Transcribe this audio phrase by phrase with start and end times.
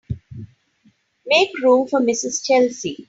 [1.27, 2.43] Make room for Mrs.
[2.43, 2.97] Chelsea.